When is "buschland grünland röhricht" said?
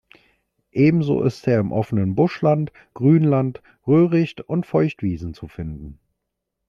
2.15-4.41